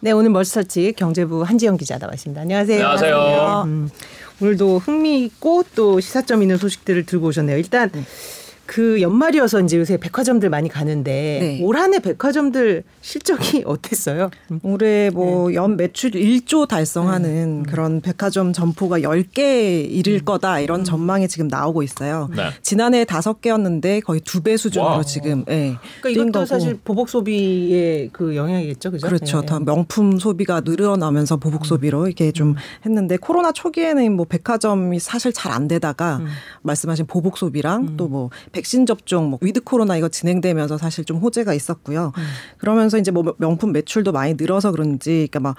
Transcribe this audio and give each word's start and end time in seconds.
네, 0.00 0.12
오늘 0.12 0.30
멀스터치 0.30 0.92
경제부 0.96 1.42
한지영 1.42 1.76
기자 1.76 1.98
나와있습니다. 1.98 2.40
안녕하세요. 2.40 2.76
안녕하세요. 2.76 3.62
음, 3.66 3.90
오늘도 4.40 4.78
흥미있고 4.78 5.64
또 5.74 5.98
시사점 5.98 6.42
있는 6.42 6.56
소식들을 6.56 7.04
들고 7.04 7.26
오셨네요. 7.26 7.58
일단 7.58 7.90
네. 7.92 8.04
그 8.68 9.00
연말이어서 9.00 9.62
이제 9.62 9.78
요새 9.78 9.96
백화점들 9.96 10.50
많이 10.50 10.68
가는데 10.68 11.38
네. 11.40 11.62
올한해 11.64 12.00
백화점들 12.00 12.84
실적이 13.00 13.62
어땠어요? 13.66 14.28
음. 14.50 14.60
올해 14.62 15.08
네. 15.08 15.10
뭐연 15.10 15.78
매출 15.78 16.10
1조 16.10 16.68
달성하는 16.68 17.60
음. 17.60 17.62
그런 17.62 18.02
백화점 18.02 18.52
점포가 18.52 19.00
10개 19.00 19.88
이를 19.90 20.22
거다 20.22 20.60
이런 20.60 20.84
전망이 20.84 21.28
지금 21.28 21.48
나오고 21.48 21.82
있어요. 21.82 22.28
네. 22.36 22.50
지난해 22.62 23.06
다섯 23.06 23.40
개였는데 23.40 24.00
거의 24.00 24.20
두 24.20 24.42
배 24.42 24.56
수준으로 24.58 24.88
와. 24.90 25.02
지금 25.02 25.44
예. 25.48 25.76
그러니까 26.00 26.02
뛴 26.02 26.10
이것도 26.12 26.32
거고. 26.32 26.46
사실 26.46 26.78
보복 26.84 27.08
소비의 27.08 28.10
그 28.12 28.36
영향이겠죠, 28.36 28.90
그죠? 28.90 29.06
그렇죠. 29.06 29.40
네. 29.40 29.46
더 29.46 29.60
명품 29.60 30.18
소비가 30.18 30.60
늘어나면서 30.60 31.38
보복 31.38 31.64
소비로 31.66 32.06
이렇게 32.06 32.32
좀 32.32 32.54
했는데 32.84 33.16
코로나 33.16 33.50
초기에는 33.52 34.12
뭐 34.14 34.26
백화점이 34.28 34.98
사실 35.00 35.32
잘 35.32 35.48
안 35.48 35.66
되다가 35.66 36.18
음. 36.18 36.26
말씀하신 36.60 37.06
보복 37.06 37.38
소비랑 37.38 37.96
또뭐 37.96 38.28
백신 38.58 38.86
접종, 38.86 39.30
뭐 39.30 39.38
with 39.40 39.60
코로나 39.60 39.96
이거 39.96 40.08
진행되면서 40.08 40.78
사실 40.78 41.04
좀 41.04 41.18
호재가 41.18 41.54
있었고요. 41.54 42.12
음. 42.16 42.22
그러면서 42.58 42.98
이제 42.98 43.12
뭐 43.12 43.34
명품 43.38 43.72
매출도 43.72 44.10
많이 44.10 44.34
늘어서 44.34 44.72
그런지 44.72 45.28
그러니까 45.30 45.40
막 45.40 45.56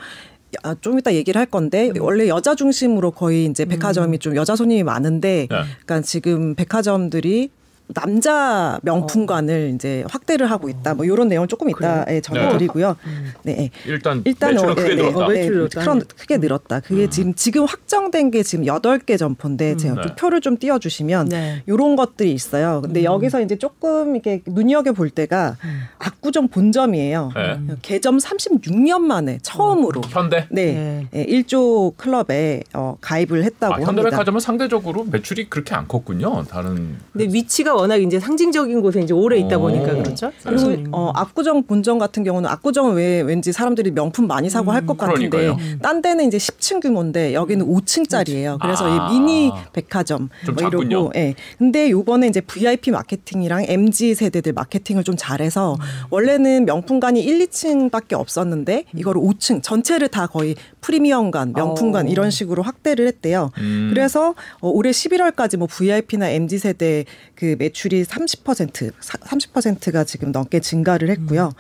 아, 0.64 0.76
좀 0.82 1.00
이따 1.00 1.14
얘기를 1.14 1.40
할 1.40 1.46
건데 1.46 1.92
음. 1.96 2.02
원래 2.02 2.28
여자 2.28 2.56
중심으로 2.56 3.12
거의 3.12 3.46
이제 3.46 3.64
백화점이 3.64 4.20
좀 4.20 4.36
여자 4.36 4.58
손님이 4.58 4.84
많은데 4.84 5.48
네. 5.50 5.64
그러니까 5.86 6.02
지금 6.02 6.56
백화점들이 6.56 7.52
남자 7.94 8.80
명품관을 8.84 9.72
이제 9.76 10.04
확대를 10.10 10.50
하고 10.52 10.70
있다. 10.70 10.94
뭐 10.94 11.06
이런 11.06 11.28
내용을 11.28 11.48
조금 11.48 11.70
이따 11.70 12.06
예, 12.10 12.22
전해드리고요. 12.22 12.96
네. 13.44 13.58
예. 13.64 13.70
일단, 13.90 14.22
일단 14.26 14.52
매출은 14.54 14.72
어, 14.72 14.76
크게 14.76 14.88
예, 14.90 14.92
예, 14.92 14.96
늘었다. 14.96 15.20
어, 15.26 15.30
예, 15.30 15.34
매출 15.40 15.54
늘었다. 15.56 15.82
크런- 15.82 16.02
크게 16.16 16.38
늘었다. 16.38 16.80
그게 16.82 17.10
지금 17.10 17.34
지금 17.34 17.66
확정된 17.66 18.32
게 18.32 18.44
지금 18.44 18.66
여덟 18.68 19.00
개 19.00 19.18
점포인데 19.18 19.78
제가 19.78 19.96
네. 19.96 20.02
좀 20.04 20.16
표를 20.16 20.42
좀 20.42 20.58
띄워 20.58 20.78
주시면 20.80 21.30
네. 21.30 21.64
요런 21.68 21.96
것들이 21.96 22.32
있어요. 22.32 22.82
근데 22.84 23.04
여기서 23.04 23.42
이제 23.42 23.56
조금 23.58 24.16
이렇게 24.16 24.42
눈여겨 24.46 24.94
볼 24.94 25.10
때가 25.10 25.58
압구정 25.98 26.50
본점이에요. 26.50 27.32
네. 27.36 27.76
개점 27.82 28.18
36년 28.18 29.00
만에 29.02 29.40
처음으로 29.42 30.02
현대. 30.10 30.48
네, 30.52 31.08
예, 31.14 31.26
1조 31.26 31.96
클럽에 31.98 32.62
어, 32.74 32.98
가입을 33.02 33.44
했다고 33.46 33.74
아, 33.74 33.78
합니다. 33.78 33.90
현대백화점은 33.92 34.40
상대적으로 34.40 35.06
매출이 35.06 35.50
그렇게 35.50 35.74
안 35.76 35.88
컸군요. 35.88 36.44
다른 36.46 36.98
근데 37.14 37.26
위치가 37.34 37.79
워낙 37.80 37.98
이제 37.98 38.20
상징적인 38.20 38.82
곳에 38.82 39.02
이제 39.02 39.14
오래 39.14 39.38
있다 39.38 39.58
오. 39.58 39.62
보니까 39.62 39.94
그렇죠. 39.94 40.32
그리고 40.44 40.68
음. 40.68 40.88
어, 40.92 41.12
압구정 41.16 41.64
본점 41.64 42.00
같은 42.00 42.24
경우는 42.24 42.50
압구정은 42.50 42.96
왜 42.96 43.22
왠지 43.22 43.52
사람들이 43.52 43.92
명품 43.92 44.28
많이 44.28 44.50
사고 44.50 44.72
할것 44.72 44.98
같은데. 44.98 45.56
딴 45.82 46.02
데는 46.02 46.28
이제 46.28 46.38
10층 46.38 46.82
규모인데 46.82 47.34
여기는 47.34 47.66
5층짜리예요. 47.66 48.60
그래서 48.62 48.86
아. 48.86 49.10
이 49.10 49.14
미니 49.14 49.52
백화점 49.74 50.30
좀뭐 50.46 50.68
이러고. 50.68 51.12
예. 51.16 51.36
근데 51.58 51.90
요번에 51.90 52.28
이제 52.28 52.42
VIP 52.42 52.92
마케팅이랑 52.92 53.66
MZ 53.68 54.16
세대들 54.16 54.54
마케팅을 54.54 55.04
좀 55.04 55.16
잘해서 55.18 55.78
원래는 56.10 56.66
명품관이 56.66 57.22
1, 57.22 57.48
2층밖에 57.48 58.14
없었는데 58.14 58.86
이걸 58.96 59.16
5층 59.16 59.62
전체를 59.62 60.08
다 60.08 60.28
거의 60.28 60.56
프리미엄관, 60.82 61.54
명품관 61.54 62.08
어. 62.08 62.10
이런 62.10 62.32
식으로 62.32 62.64
확대를 62.64 63.08
했대요. 63.08 63.52
음. 63.58 63.90
그래서 63.94 64.36
어, 64.62 64.70
올해 64.70 64.92
11월까지 64.92 65.58
뭐 65.58 65.68
VIP나 65.68 66.30
MZ 66.30 66.60
세대 66.60 67.06
그 67.36 67.56
매출이 67.58 68.04
30% 68.04 68.94
30%가 69.00 70.04
지금 70.04 70.32
넘게 70.32 70.60
증가를 70.60 71.10
했고요. 71.10 71.52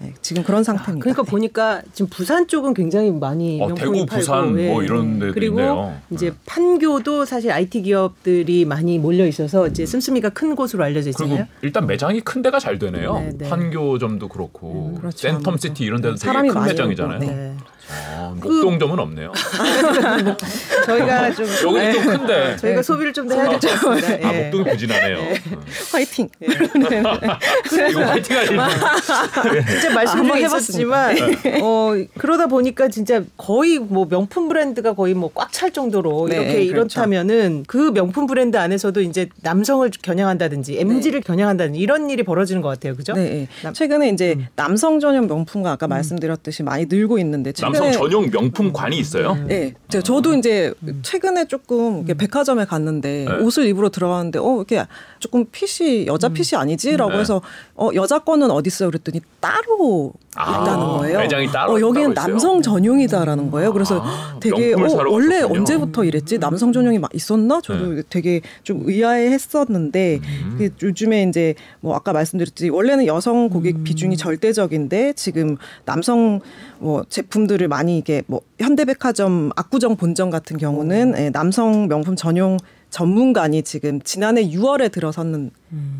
네, 0.00 0.14
지금 0.22 0.44
그런 0.44 0.62
상태입니다. 0.62 1.02
그러니까 1.02 1.24
네. 1.24 1.30
보니까 1.30 1.82
지금 1.92 2.08
부산 2.08 2.46
쪽은 2.46 2.72
굉장히 2.72 3.10
많이 3.10 3.60
어, 3.60 3.66
명품이 3.66 3.98
대구, 3.98 4.06
팔고 4.06 4.20
부산 4.20 4.58
예. 4.60 4.68
뭐 4.68 4.82
이런 4.84 5.18
데도 5.18 5.34
그리고 5.34 5.58
있네요. 5.58 6.00
이제 6.10 6.32
판교도 6.46 7.24
사실 7.24 7.50
IT 7.50 7.82
기업들이 7.82 8.64
많이 8.64 8.98
몰려 9.00 9.26
있어서 9.26 9.66
이제 9.66 9.84
씀씀이가 9.86 10.30
큰 10.30 10.54
곳으로 10.54 10.84
알려져 10.84 11.10
그리고 11.10 11.24
있잖아요. 11.24 11.48
일단 11.62 11.86
매장이 11.88 12.20
큰 12.20 12.42
데가 12.42 12.60
잘 12.60 12.78
되네요. 12.78 13.14
네, 13.14 13.32
네. 13.38 13.48
판교점도 13.48 14.28
그렇고 14.28 14.94
그렇죠. 15.00 15.28
센텀 15.28 15.60
시티 15.60 15.82
이런 15.82 16.00
데도 16.00 16.14
되게 16.14 16.48
큰 16.48 16.64
매장이잖아요. 16.64 17.56
네. 17.90 17.94
아, 18.16 18.34
목동점은 18.36 18.98
없네요. 18.98 19.32
저희가 20.86 21.32
좀 21.32 21.46
여기는 21.46 21.92
좀 21.92 22.04
큰데. 22.04 22.56
저희가 22.56 22.82
소비를 22.82 23.12
좀 23.12 23.28
더 23.28 23.34
해야 23.34 23.58
될 23.58 23.70
것 23.78 23.88
같습니다. 23.90 24.28
아, 24.28 24.34
예. 24.34 24.42
목동이 24.44 24.64
부진하네요. 24.70 25.18
어. 25.18 25.34
화이팅. 25.92 26.28
이거 26.40 28.00
화이팅 28.04 28.36
아니면 28.38 28.68
진짜 29.68 29.90
말씀 29.94 30.18
한번 30.20 30.36
중에 30.36 30.44
해봤습니다. 30.46 31.12
있었지만 31.12 31.62
어 31.62 31.92
그러다 32.18 32.46
보니까 32.46 32.88
진짜 32.88 33.22
거의 33.36 33.78
뭐 33.78 34.06
명품 34.08 34.48
브랜드가 34.48 34.94
거의 34.94 35.14
뭐 35.14 35.30
꽉 35.34 35.48
찰 35.52 35.70
정도로 35.72 36.28
네, 36.28 36.36
이렇게 36.36 36.52
그렇죠. 36.68 37.00
이렇다면은 37.00 37.64
그 37.66 37.90
명품 37.92 38.26
브랜드 38.26 38.56
안에서도 38.56 39.00
이제 39.02 39.28
남성을 39.42 39.90
겨냥한다든지 40.02 40.78
MZ를 40.78 41.20
겨냥한다든지 41.22 41.78
이런 41.80 42.10
일이 42.10 42.22
벌어지는 42.22 42.62
것 42.62 42.68
같아요, 42.68 42.94
그죠? 42.96 43.12
네, 43.14 43.22
네. 43.22 43.48
남- 43.62 43.74
최근에 43.74 44.08
이제 44.10 44.36
남성 44.56 45.00
전용 45.00 45.26
명품관 45.26 45.72
아까 45.72 45.86
말씀드렸듯이 45.88 46.62
많이 46.62 46.86
늘고 46.86 47.18
있는데 47.18 47.52
최근에 47.52 47.77
남성 47.84 47.92
전용 47.92 48.30
명품관이 48.30 48.98
있어요. 48.98 49.34
네, 49.46 49.74
제가 49.88 50.02
저도 50.02 50.34
이제 50.34 50.72
최근에 51.02 51.46
조금 51.48 51.98
이렇게 51.98 52.14
백화점에 52.14 52.64
갔는데 52.64 53.26
네. 53.28 53.34
옷을 53.42 53.66
입으러 53.66 53.88
들어갔는데 53.88 54.38
어 54.38 54.56
이렇게 54.56 54.84
조금 55.18 55.46
핏이 55.50 56.06
여자 56.06 56.28
핏이 56.28 56.58
아니지라고 56.58 57.12
네. 57.12 57.18
해서 57.18 57.40
어 57.74 57.90
여자 57.94 58.18
거는 58.20 58.50
어디 58.50 58.68
있어요? 58.68 58.90
그랬더니 58.90 59.20
따로 59.40 60.12
아, 60.38 60.62
있다는 60.62 60.86
거예요. 60.86 61.18
매장이 61.18 61.48
따로 61.48 61.72
어 61.72 61.80
여기는 61.80 62.14
따로? 62.14 62.28
남성 62.28 62.62
전용이다라는 62.62 63.50
거예요. 63.50 63.72
그래서 63.72 64.00
아, 64.04 64.36
되게 64.40 64.72
어 64.72 64.78
원래 65.08 65.36
가셨군요. 65.36 65.58
언제부터 65.58 66.04
이랬지? 66.04 66.38
남성 66.38 66.72
전용이 66.72 66.98
막 66.98 67.10
있었나? 67.12 67.60
저도 67.60 67.94
네. 67.94 68.02
되게 68.08 68.40
좀 68.62 68.82
의아해했었는데 68.84 70.20
음. 70.22 70.54
그 70.58 70.70
요즘에 70.80 71.24
이제 71.24 71.54
뭐 71.80 71.96
아까 71.96 72.12
말씀드렸듯이 72.12 72.70
원래는 72.70 73.06
여성 73.06 73.44
음. 73.44 73.50
고객 73.50 73.82
비중이 73.82 74.16
절대적인데 74.16 75.14
지금 75.14 75.56
남성 75.84 76.40
뭐 76.78 77.04
제품들을 77.08 77.66
많이 77.66 77.98
이게 77.98 78.22
뭐 78.26 78.40
현대백화점 78.60 79.50
압구정 79.56 79.96
본점 79.96 80.30
같은 80.30 80.56
경우는 80.56 81.14
예, 81.18 81.30
남성 81.30 81.88
명품 81.88 82.14
전용 82.14 82.58
전문관이 82.90 83.62
지금 83.62 84.00
지난해 84.00 84.48
6월에 84.48 84.90
들어섰는 84.90 85.50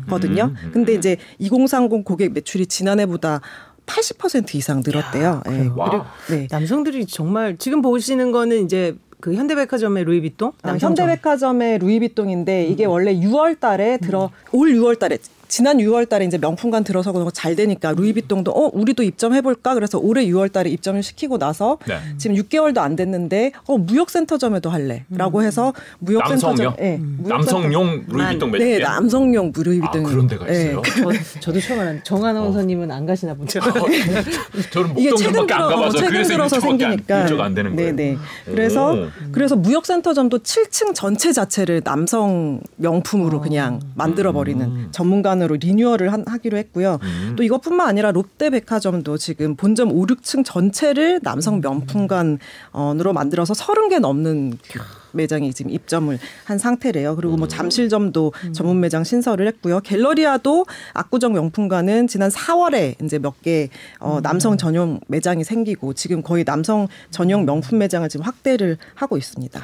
거든요. 0.09 0.45
음. 0.63 0.71
근데 0.73 0.93
이제 0.93 1.17
2030 1.37 2.03
고객 2.03 2.33
매출이 2.33 2.65
지난해보다 2.65 3.41
80% 3.89 4.55
이상 4.55 4.81
늘었대요. 4.85 5.41
예. 5.49 5.69
와. 5.75 5.89
그리고 5.89 6.05
네. 6.29 6.47
남성들이 6.51 7.07
정말 7.07 7.57
지금 7.57 7.81
보시는 7.81 8.31
거는 8.31 8.63
이제 8.63 8.95
그 9.19 9.33
현대백화점의 9.33 10.05
루이비통, 10.05 10.53
아, 10.61 10.77
현대백화점의 10.77 11.79
루이비통인데 11.79 12.65
이게 12.67 12.85
음. 12.85 12.91
원래 12.91 13.13
6월 13.13 13.59
달에 13.59 13.97
들어 13.97 14.29
올 14.53 14.69
6월 14.69 14.97
달에 14.97 15.17
지난 15.49 15.77
6월 15.79 16.07
달에 16.07 16.25
이제 16.25 16.37
명품관 16.37 16.83
들어서 16.83 17.11
그런 17.11 17.25
거잘 17.25 17.55
되니까 17.55 17.91
루이비통도 17.93 18.51
어 18.51 18.69
우리도 18.71 19.01
입점해 19.03 19.41
볼까 19.41 19.73
그래서 19.73 19.97
올해 19.97 20.25
6월 20.27 20.51
달에 20.51 20.69
입점을 20.69 21.01
시키고 21.03 21.39
나서 21.39 21.79
네. 21.87 21.97
지금 22.17 22.35
6개월도 22.37 22.77
안 22.77 22.95
됐는데 22.95 23.51
어 23.67 23.77
무역센터점에도 23.77 24.69
할래라고 24.69 25.41
해서 25.43 25.73
무역센터점? 25.99 26.75
예, 26.79 26.99
무역센터- 26.99 27.27
남성용 27.27 28.03
루이비통 28.07 28.51
매장. 28.51 28.67
네 28.67 28.79
남성용 28.79 29.51
루이비통 29.55 30.05
아, 30.05 30.09
그런 30.09 30.27
데가 30.27 30.47
있어요. 30.49 30.81
저, 30.85 31.39
저도 31.39 31.59
처음 31.59 31.79
알았는데 31.79 32.03
정한원서님은 32.03 32.91
안 32.91 33.05
가시나 33.07 33.33
보죠. 33.33 33.59
저는 34.71 34.97
이게 34.97 35.09
최근 35.17 35.41
목동점밖에 35.41 35.53
안 35.53 35.67
들어 35.67 35.67
가봐서 35.67 35.97
최근 35.97 36.23
들어서 36.23 36.59
생기니까 36.59 37.21
일조가 37.23 37.43
안 37.45 37.53
되는 37.55 37.75
거예요. 37.75 37.95
네네. 37.95 38.17
그래서 38.45 38.93
오. 38.93 39.07
그래서 39.31 39.55
무역센터점도 39.55 40.39
7층 40.39 40.93
전체 40.93 41.31
자체를 41.33 41.81
남성 41.83 42.59
명품으로 42.77 43.41
그냥 43.41 43.79
만들어 43.95 44.31
버리는 44.31 44.63
음. 44.63 44.87
전문 44.91 45.21
관으로 45.39 45.55
리뉴얼을 45.55 46.11
한- 46.11 46.25
하기로 46.27 46.57
했고요. 46.57 46.99
음. 47.01 47.33
또 47.37 47.43
이것뿐만 47.43 47.87
아니라 47.87 48.11
롯데백화점도 48.11 49.17
지금 49.17 49.55
본점 49.55 49.91
5, 49.91 50.05
6층 50.07 50.43
전체를 50.45 51.21
남성 51.23 51.61
명품관으로 51.61 53.13
만들어서 53.13 53.53
30개 53.53 53.99
넘는 53.99 54.57
그 54.71 54.79
매장이 55.11 55.53
지금 55.53 55.71
입점을 55.71 56.17
한 56.45 56.57
상태래요. 56.59 57.15
그리고 57.15 57.35
뭐 57.35 57.47
잠실점도 57.47 58.33
전문 58.53 58.79
매장 58.79 59.03
신설을 59.03 59.47
했고요. 59.47 59.79
갤러리아도 59.79 60.65
압구정 60.93 61.33
명품관은 61.33 62.07
지난 62.07 62.29
4월에 62.29 63.03
이제 63.03 63.17
몇개 63.17 63.69
어, 63.99 64.19
남성 64.21 64.57
전용 64.57 64.99
매장이 65.07 65.43
생기고 65.43 65.93
지금 65.93 66.21
거의 66.21 66.43
남성 66.43 66.87
전용 67.09 67.45
명품 67.45 67.79
매장을 67.79 68.07
지금 68.09 68.25
확대를 68.25 68.77
하고 68.93 69.17
있습니다. 69.17 69.59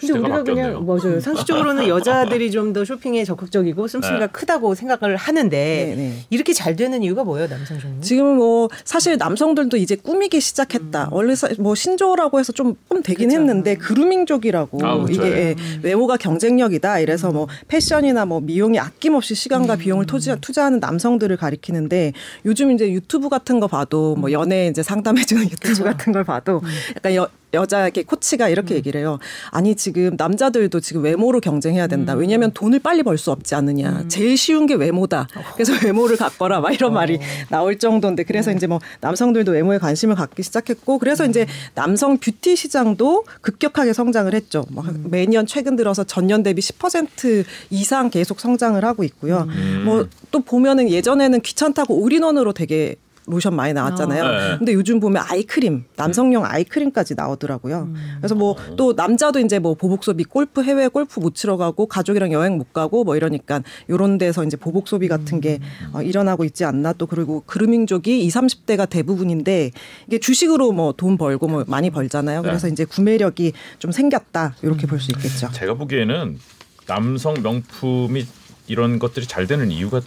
근데 0.00 0.12
우리가 0.20 0.36
바뀌었네요. 0.38 0.84
그냥 0.84 0.86
맞아요. 0.86 1.20
상식적으로는 1.20 1.88
여자들이 1.88 2.50
좀 2.50 2.70
더 2.72 2.84
쇼핑에 2.84 3.24
적극적이고 3.24 3.88
씀씀이가 3.88 4.26
네. 4.26 4.26
크다고 4.32 4.74
생각을 4.76 5.16
하는데 5.16 5.56
네, 5.56 5.94
네. 5.96 6.12
이렇게 6.30 6.52
잘 6.52 6.76
되는 6.76 7.02
이유가 7.02 7.24
뭐예요, 7.24 7.48
남성 7.48 7.78
쇼핑? 7.80 8.00
지금 8.00 8.36
뭐 8.36 8.68
사실 8.84 9.16
남성들도 9.18 9.76
이제 9.76 9.96
꾸미기 9.96 10.40
시작했다. 10.40 11.08
원래 11.10 11.34
사- 11.34 11.48
뭐 11.58 11.74
신조어라고 11.74 12.38
해서 12.38 12.52
좀, 12.52 12.76
좀 12.88 13.02
되긴 13.02 13.28
그쵸. 13.28 13.40
했는데 13.40 13.74
그루밍족이라고 13.76 14.86
아, 14.86 14.98
그쵸. 15.04 15.12
이게 15.12 15.24
예, 15.36 15.56
외모가 15.82 16.16
경쟁력이다. 16.16 17.00
이래서 17.00 17.30
뭐 17.32 17.48
패션이나 17.68 18.24
뭐 18.24 18.40
미용에 18.40 18.78
아낌없이 18.78 19.34
시간과 19.34 19.76
비용을 19.76 20.06
투자, 20.06 20.36
투자하는 20.36 20.80
남성들을 20.80 21.36
가리키는데 21.36 22.12
요즘 22.46 22.70
이제 22.70 22.90
유튜브 22.90 23.28
같은 23.28 23.58
거 23.60 23.66
봐도 23.66 24.14
뭐 24.16 24.30
연애 24.32 24.66
이제 24.68 24.82
상담해주는 24.82 25.42
유튜브 25.50 25.82
같은 25.84 26.12
걸 26.12 26.24
봐도 26.24 26.60
약간 26.96 27.14
여, 27.14 27.28
여자 27.54 27.82
이렇게 27.84 28.02
코치가 28.02 28.48
이렇게 28.48 28.74
얘기를 28.74 29.00
해요. 29.00 29.18
아니 29.50 29.74
지금 29.74 30.14
남자들도 30.16 30.80
지금 30.80 31.02
외모로 31.02 31.40
경쟁해야 31.40 31.86
된다. 31.86 32.14
왜냐하면 32.14 32.52
돈을 32.52 32.78
빨리 32.80 33.02
벌 33.02 33.18
수 33.18 33.30
없지 33.32 33.54
않느냐. 33.54 34.04
제일 34.08 34.36
쉬운 34.36 34.66
게 34.66 34.74
외모다. 34.74 35.28
그래서 35.54 35.72
외모를 35.84 36.16
가꿔라. 36.16 36.60
막 36.60 36.72
이런 36.72 36.92
말이 36.94 37.18
나올 37.50 37.78
정도인데 37.78 38.22
그래서 38.22 38.50
이제 38.52 38.66
뭐 38.66 38.80
남성들도 39.00 39.52
외모에 39.52 39.78
관심을 39.78 40.14
갖기 40.14 40.42
시작했고 40.42 40.98
그래서 40.98 41.26
이제 41.26 41.46
남성 41.74 42.16
뷰티 42.16 42.56
시장도 42.56 43.24
급격하게 43.42 43.92
성장을 43.92 44.32
했죠. 44.34 44.64
뭐 44.70 44.84
매년 45.04 45.46
최근 45.46 45.76
들어서 45.76 46.04
전년 46.04 46.42
대비 46.42 46.62
10% 46.62 47.44
이상 47.70 48.08
계속 48.10 48.40
성장을 48.40 48.82
하고 48.84 49.04
있고요. 49.04 49.46
뭐 49.84 50.06
또 50.30 50.40
보면은 50.40 50.88
예전에는 50.88 51.40
귀찮다고 51.40 52.00
all-in-one으로 52.00 52.52
되게 52.52 52.94
로션 53.26 53.54
많이 53.54 53.72
나왔잖아요. 53.72 54.24
네. 54.24 54.58
근데 54.58 54.72
요즘 54.72 54.98
보면 55.00 55.22
eye 55.28 55.47
cream, 55.47 55.84
남성용 55.96 56.44
eye 56.44 56.60
cream까지 56.60 57.14
나오더라고요. 57.14 57.88
그래서 58.18 58.34
뭐 58.34 58.56
또 58.76 58.92
남자도 58.94 59.40
이제 59.40 59.58
뭐 59.58 59.74
보복 59.74 60.04
소비, 60.04 60.24
골프 60.24 60.62
해외 60.62 60.88
골프 60.88 61.20
못 61.20 61.34
치러 61.34 61.56
가고 61.56 61.86
가족이랑 61.86 62.32
여행 62.32 62.56
못 62.58 62.72
가고 62.72 63.04
뭐 63.04 63.16
이러니까 63.16 63.62
요런 63.88 64.18
데서 64.18 64.44
이제 64.44 64.56
보복 64.56 64.88
소비 64.88 65.06
같은 65.08 65.40
게 65.40 65.58
어, 65.92 66.02
일어나고 66.02 66.44
있지 66.44 66.64
않나 66.64 66.92
또 66.94 67.06
그리고 67.06 67.42
그루밍족이 67.46 68.24
20, 68.24 68.40
30대가 68.40 68.88
대부분인데 68.88 69.70
이게 70.06 70.18
주식으로 70.18 70.72
뭐 70.72 70.92
돈 70.96 71.16
벌고 71.16 71.46
뭐 71.48 71.64
많이 71.66 71.90
벌잖아요. 71.90 72.42
그래서 72.42 72.68
이제 72.68 72.84
구매력이 72.84 73.52
좀 73.78 73.92
생겼다. 73.92 74.54
이렇게 74.62 74.86
볼 74.86 74.98
수 75.00 75.10
있겠죠. 75.12 75.50
제가 75.52 75.74
보기에는 75.74 76.38
남성 76.86 77.34
명품이 77.42 78.26
이런 78.70 79.00
것들이 79.00 79.26
잘 79.26 79.46
되는 79.48 79.70
이유가 79.72 80.00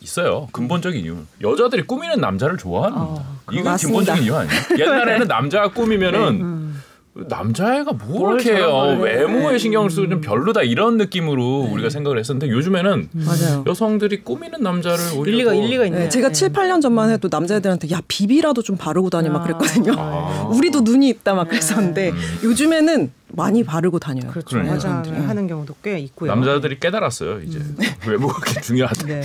있어요. 0.00 0.46
근본적인 0.52 1.02
이유. 1.04 1.16
여자들이 1.42 1.86
꾸미는 1.86 2.20
남자를 2.20 2.58
좋아하는 2.58 2.98
겁니다. 2.98 3.24
이게 3.50 3.62
맞습니다. 3.62 3.86
근본적인 4.14 4.22
이유 4.24 4.36
아니에요? 4.36 4.60
옛날에는 4.78 5.26
남자가 5.26 5.68
꾸미면은 5.72 6.70
남자애가 7.12 7.92
뭐뭘 7.94 8.40
이렇게 8.40 8.58
저런 8.60 8.70
어, 8.70 8.98
걸 8.98 9.08
해. 9.10 9.16
외모에 9.16 9.58
신경을 9.58 9.90
쓰고 9.90 10.08
좀 10.10 10.20
별로다 10.20 10.62
이런 10.62 10.96
느낌으로 10.96 11.68
우리가 11.72 11.90
생각을 11.90 12.18
했었는데 12.18 12.48
요즘에는 12.52 13.08
맞아요. 13.12 13.64
여성들이 13.66 14.22
꾸미는 14.22 14.62
남자를 14.62 14.98
오히려 15.16 15.36
일리가 15.36 15.50
더- 15.52 15.56
일리가 15.56 15.86
있네. 15.86 15.98
네, 15.98 16.08
제가 16.08 16.30
7, 16.30 16.50
8년 16.50 16.80
전만 16.80 17.10
해도 17.10 17.28
남자애들한테 17.30 17.90
야 17.90 18.00
비비라도 18.06 18.62
좀 18.62 18.76
바르고 18.76 19.10
다니 19.10 19.28
막 19.28 19.42
그랬거든요. 19.42 19.92
우리도 20.54 20.82
눈이 20.82 21.08
있다 21.08 21.34
막 21.34 21.48
그랬었는데 21.48 22.12
요즘에는 22.44 23.12
많이 23.32 23.64
바르고 23.64 23.98
다녀요. 23.98 24.30
그렇죠. 24.30 24.48
그러네요. 24.48 24.72
화장을 24.74 25.28
하는 25.28 25.46
경우도 25.46 25.74
꽤 25.82 25.98
있고요. 25.98 26.34
남자들이 26.34 26.78
깨달았어요 26.80 27.40
이제 27.40 27.60
외모가 28.08 28.40
그렇게 28.40 28.60
중요하다. 28.60 29.06
네. 29.06 29.22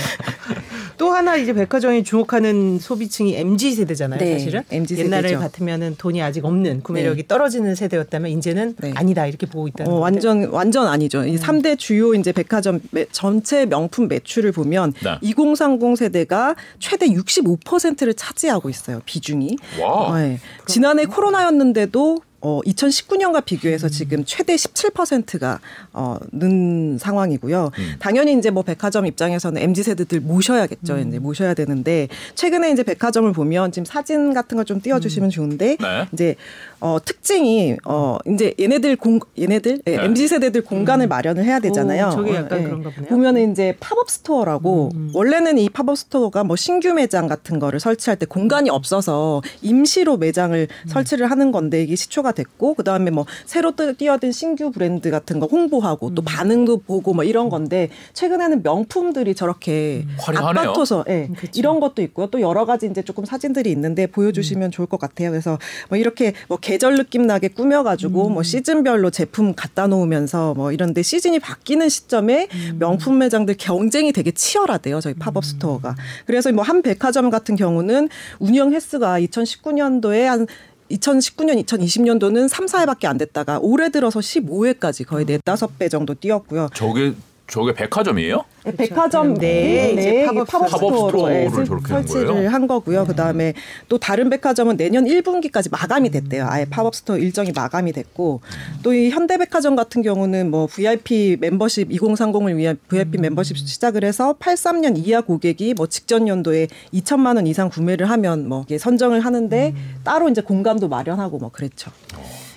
또 0.97 1.11
하나 1.11 1.35
이제 1.35 1.53
백화점이 1.53 2.03
주목하는 2.03 2.79
소비층이 2.79 3.35
MZ 3.35 3.73
세대잖아요. 3.73 4.19
네, 4.19 4.33
사실은 4.39 4.63
MZ 4.71 4.97
옛날에. 4.99 5.35
같으면은 5.35 5.95
돈이 5.97 6.21
아직 6.21 6.45
없는 6.45 6.83
구매력이 6.83 7.27
떨어지는 7.27 7.75
세대였다면 7.75 8.31
이제는 8.31 8.75
네. 8.79 8.93
아니다 8.95 9.25
이렇게 9.27 9.45
보고 9.45 9.67
있다는 9.67 9.91
어. 9.91 9.95
완전 9.95 10.45
완전 10.49 10.87
아니죠. 10.87 11.25
이 11.25 11.37
3대 11.37 11.77
주요 11.77 12.13
이제 12.13 12.31
백화점 12.31 12.79
매, 12.91 13.05
전체 13.11 13.65
명품 13.65 14.07
매출을 14.07 14.51
보면 14.53 14.93
네. 15.03 15.17
2030 15.21 15.97
세대가 15.97 16.55
최대 16.79 17.07
65%를 17.07 18.13
차지하고 18.13 18.69
있어요. 18.69 19.01
비중이. 19.05 19.57
와. 19.81 20.17
네. 20.19 20.39
지난해 20.65 21.05
코로나였는데도 21.05 22.19
어, 22.45 22.61
2019년과 22.63 23.43
비교해서 23.43 23.89
지금 23.89 24.23
최대 24.23 24.53
17%가 24.55 25.59
어, 25.93 26.17
는 26.31 26.99
상황이고요. 26.99 27.71
당연히 27.97 28.37
이제 28.37 28.51
뭐 28.51 28.61
백화점 28.61 29.07
입장에서는 29.07 29.59
MZ 29.59 29.81
세대들 29.81 30.19
모셔야겠죠. 30.19 30.99
이제 30.99 31.17
모셔야 31.17 31.55
되는데 31.55 32.07
최근에 32.35 32.71
이제 32.71 32.83
백화점을 32.83 33.31
보면 33.31 33.71
지금 33.71 33.85
사진 33.85 34.33
같은 34.33 34.57
걸 34.57 34.65
좀 34.65 34.81
띄워주시면 34.81 35.29
좋은데 35.29 35.77
네. 35.79 36.07
이제 36.11 36.35
어, 36.85 36.99
특징이 37.03 37.77
어, 37.85 38.19
이제 38.27 38.53
얘네들 38.59 38.95
공 38.97 39.19
얘네들 39.39 39.81
예, 39.87 39.97
네. 39.97 40.03
MZ 40.05 40.27
세대들 40.27 40.61
공간을 40.61 41.07
마련을 41.07 41.43
해야 41.43 41.59
되잖아요. 41.59 42.09
오, 42.09 42.11
저게 42.11 42.35
약간 42.35 42.59
예. 42.59 42.63
그런가 42.63 42.91
보네요. 42.91 43.09
보면은 43.09 43.51
이제 43.51 43.75
pop-up 43.79 44.07
store라고 44.07 44.91
원래는 45.15 45.57
이 45.57 45.67
pop-up 45.69 45.97
store가 45.97 46.43
뭐 46.43 46.55
신규 46.55 46.93
매장 46.93 47.25
같은 47.27 47.57
거를 47.57 47.79
설치할 47.79 48.17
때 48.19 48.27
공간이 48.27 48.69
없어서 48.69 49.41
임시로 49.63 50.17
매장을 50.17 50.67
설치를 50.85 51.31
하는 51.31 51.51
건데 51.51 51.81
이게 51.81 51.95
시초가 51.95 52.33
됐고 52.33 52.75
그다음에 52.75 53.09
뭐 53.09 53.25
새로 53.47 53.75
뜨- 53.75 53.95
뛰어든 53.97 54.31
신규 54.31 54.69
브랜드 54.69 55.09
같은 55.09 55.39
거 55.39 55.47
홍보하고 55.47 56.13
또 56.13 56.21
반응도 56.21 56.81
보고 56.81 57.15
뭐 57.15 57.23
이런 57.23 57.49
건데 57.49 57.89
최근에는 58.13 58.61
명품들이 58.61 59.33
저렇게 59.33 60.05
화려하네요. 60.19 60.61
앞받쳐서 60.69 61.05
예, 61.09 61.29
이런 61.55 61.79
것도 61.79 62.03
있고요. 62.03 62.27
또 62.27 62.41
여러 62.41 62.65
가지 62.65 62.85
이제 62.85 63.01
조금 63.01 63.25
사진들이 63.25 63.71
있는데 63.71 64.05
보여주시면 64.05 64.69
좋을 64.69 64.85
것 64.85 64.99
같아요. 64.99 65.31
그래서 65.31 65.57
뭐 65.89 65.97
이렇게 65.97 66.33
뭐 66.47 66.59
계절 66.75 66.97
느낌 66.97 67.25
나게 67.25 67.47
꾸며가지고 67.47 68.29
뭐 68.29 68.43
시즌별로 68.43 69.09
제품 69.09 69.55
갖다 69.55 69.87
놓으면서 69.87 70.53
뭐 70.55 70.73
이런데 70.73 71.03
시즌이 71.03 71.39
바뀌는 71.39 71.87
시점에 71.87 72.49
명품 72.77 73.17
매장들 73.17 73.55
경쟁이 73.57 74.11
되게 74.11 74.31
치열하대요. 74.31 74.99
저희 74.99 75.13
pop-up 75.13 75.45
store가. 75.45 75.95
그래서 76.25 76.51
뭐 76.51 76.65
한 76.65 76.81
백화점 76.81 77.29
같은 77.29 77.55
경우는 77.55 78.09
운영 78.39 78.73
횟수가 78.73 79.19
2019년도에 79.21 80.23
한 80.23 80.47
2019년, 80.91 81.63
2020년도는 81.63 82.49
3, 82.49 82.65
4회밖에 82.65 83.05
안 83.05 83.17
됐다가 83.19 83.59
올해 83.61 83.89
들어서 83.89 84.19
15회까지 84.19 85.05
거의 85.05 85.25
4, 85.45 85.53
5배 85.53 85.89
정도 85.89 86.13
뛰었고요. 86.15 86.69
저게 86.73 87.13
저게 87.47 87.73
백화점이에요? 87.73 88.43
백화점 88.75 89.35
네, 89.35 89.91
이제 89.93 90.11
네, 90.11 90.25
pop-up 90.25 90.47
pop-up, 90.47 90.61
pop-up 90.61 90.69
store로 90.69 91.09
store를 91.09 91.35
예, 91.35 91.65
저렇게 91.65 91.93
한 91.93 92.07
설치를 92.07 92.27
거예요? 92.33 92.49
한 92.49 92.65
거고요. 92.67 93.05
그다음에 93.05 93.53
또 93.87 93.99
다른 93.99 94.31
백화점은 94.31 94.77
내년 94.77 95.05
1분기까지 95.05 95.69
마감이 95.71 96.09
됐대요. 96.09 96.47
아예 96.49 96.65
pop-up 96.65 96.95
store 96.95 97.17
일정이 97.17 97.51
마감이 97.55 97.93
됐고 97.93 98.41
또 98.81 98.95
이 98.95 99.09
현대백화점 99.09 99.75
같은 99.75 100.01
경우는 100.01 100.49
뭐 100.49 100.65
VIP 100.67 101.37
멤버십 101.39 101.89
2030을 101.89 102.55
위한 102.55 102.77
VIP 102.87 103.19
멤버십 103.19 103.57
시작을 103.57 104.03
해서 104.03 104.33
83년 104.39 104.97
이하 104.97 105.21
고객이 105.21 105.73
뭐 105.75 105.85
직전 105.87 106.27
연도에 106.27 106.67
2천만 106.93 107.35
원 107.35 107.45
이상 107.45 107.69
구매를 107.69 108.09
하면 108.09 108.47
뭐 108.47 108.63
이게 108.65 108.77
선정을 108.79 109.19
하는데 109.19 109.75
따로 110.03 110.29
이제 110.29 110.41
공간도 110.41 110.87
마련하고 110.87 111.37
뭐 111.37 111.49
그랬죠. 111.51 111.91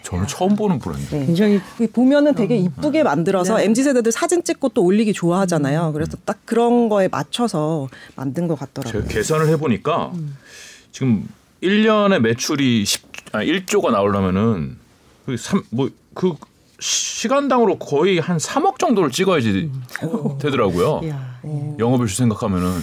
저는 0.08 0.26
처음 0.26 0.56
보는 0.56 0.78
브랜드. 0.78 1.14
네. 1.14 1.26
굉장히 1.26 1.60
보면은 1.93 2.34
되게 2.34 2.56
이쁘게 2.56 3.02
만들어서 3.02 3.60
mz 3.60 3.82
세대들 3.82 4.10
사진 4.10 4.43
찍고 4.43 4.70
또 4.70 4.82
올리기 4.82 5.12
좋아하잖아요. 5.12 5.93
그래서 5.93 6.16
딱 6.25 6.38
그런 6.46 6.88
거에 6.88 7.08
맞춰서 7.08 7.88
만든 8.16 8.49
것 8.49 8.58
같더라고요. 8.58 9.02
제가 9.02 9.12
계산을 9.12 9.49
해보니까 9.49 10.12
지금 10.92 11.28
1년에 11.62 12.21
매출이 12.21 12.87
10, 12.87 13.02
아, 13.33 13.40
1조가 13.40 13.90
나오려면은 13.90 14.78
그 15.26 15.37
3, 15.37 15.62
뭐, 15.68 15.90
그 16.14 16.33
시간당으로 16.80 17.76
거의 17.78 18.18
한 18.18 18.38
3억 18.38 18.78
정도를 18.78 19.11
찍어야지 19.11 19.71
되더라고요. 20.40 21.02
이야. 21.04 21.38
영업을 21.78 22.09
생각하면은. 22.09 22.80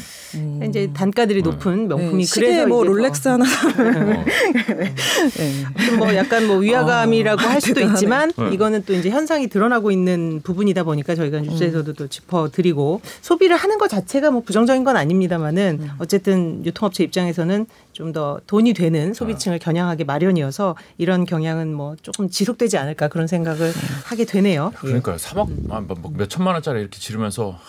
이제 0.67 0.89
단가들이 0.93 1.43
높은 1.43 1.87
명품이 1.87 2.23
네, 2.23 2.25
시계 2.25 2.47
그래서 2.47 2.67
뭐 2.67 2.83
롤렉스 2.83 3.27
하나 3.27 3.45
어, 3.45 4.25
좀뭐 5.85 6.15
약간 6.15 6.47
뭐 6.47 6.57
위화감이라고 6.57 7.41
할 7.41 7.61
수도 7.61 7.75
대단하네. 7.75 7.93
있지만 7.93 8.31
네. 8.37 8.49
이거는 8.53 8.83
또 8.85 8.93
이제 8.93 9.09
현상이 9.09 9.47
드러나고 9.47 9.91
있는 9.91 10.41
부분이다 10.43 10.83
보니까 10.83 11.13
저희가 11.13 11.41
뉴스에서도 11.41 11.93
또 11.93 12.07
짚어드리고 12.07 13.01
소비를 13.21 13.55
하는 13.55 13.77
것 13.77 13.87
자체가 13.89 14.31
뭐 14.31 14.41
부정적인 14.41 14.83
건 14.83 14.97
아닙니다만은 14.97 15.89
어쨌든 15.99 16.65
유통업체 16.65 17.03
입장에서는 17.03 17.67
좀 17.91 18.15
더 18.15 18.39
돈이 18.47 18.73
되는 18.73 19.13
소비층을 19.13 19.59
겨냥하기 19.59 20.05
마련이어서 20.05 20.77
이런 20.97 21.25
경향은 21.25 21.73
뭐 21.73 21.97
조금 22.01 22.29
지속되지 22.29 22.77
않을까 22.77 23.09
그런 23.09 23.27
생각을 23.27 23.73
하게 24.05 24.23
되네요. 24.23 24.71
예. 24.73 24.77
그러니까요. 24.77 25.17
3억, 25.17 25.71
아, 25.71 25.81
뭐, 25.81 25.97
뭐몇 25.99 26.29
천만 26.29 26.53
원짜리 26.53 26.79
이렇게 26.79 26.97
지르면서 26.97 27.59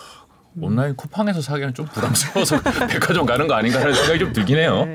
온라인 0.61 0.95
쿠팡에서 0.95 1.41
사기는 1.41 1.73
좀 1.73 1.85
부담스러워서 1.85 2.59
백화점 2.89 3.25
가는 3.25 3.47
거 3.47 3.53
아닌가라는 3.53 3.93
생각이 3.93 4.19
좀 4.19 4.33
들긴 4.33 4.57
해요. 4.57 4.85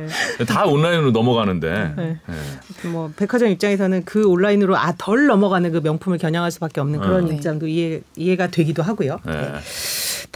다 0.48 0.64
온라인으로 0.64 1.10
넘어가는데. 1.12 1.94
네. 1.96 2.18
예. 2.28 2.88
뭐 2.88 3.12
백화점 3.16 3.48
입장에서는 3.48 4.04
그 4.04 4.26
온라인으로 4.26 4.76
아 4.76 4.92
덜 4.98 5.26
넘어가는 5.26 5.70
그 5.72 5.78
명품을 5.78 6.18
겨냥할 6.18 6.50
수밖에 6.50 6.80
없는 6.80 7.00
그런 7.00 7.26
네. 7.26 7.34
입장도 7.34 7.66
이해 7.68 8.00
이해가 8.16 8.48
되기도 8.48 8.82
하고요. 8.82 9.18